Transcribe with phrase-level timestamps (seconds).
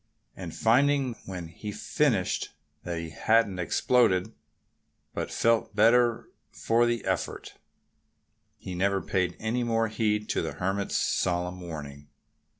[0.35, 4.33] And finding, when he had finished, that he hadn't exploded,
[5.13, 7.59] but felt better for the effort,
[8.57, 12.07] he never paid any more heed to the Hermit's solemn warning.